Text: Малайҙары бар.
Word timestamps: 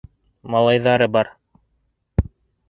Малайҙары 0.55 1.09
бар. 1.17 1.29